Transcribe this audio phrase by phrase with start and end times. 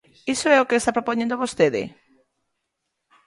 [0.33, 1.83] ¿Iso é o que está propoñendo vostede?